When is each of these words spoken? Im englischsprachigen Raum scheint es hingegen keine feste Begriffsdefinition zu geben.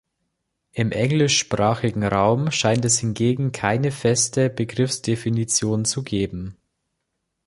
Im 0.71 0.91
englischsprachigen 0.91 2.01
Raum 2.03 2.49
scheint 2.49 2.85
es 2.85 2.97
hingegen 2.97 3.51
keine 3.51 3.91
feste 3.91 4.49
Begriffsdefinition 4.49 5.85
zu 5.85 6.01
geben. 6.01 6.57